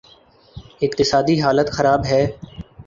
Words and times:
اقتصادی 0.81 1.39
حالت 1.41 1.69
خراب 1.71 2.05
ہے۔ 2.05 2.27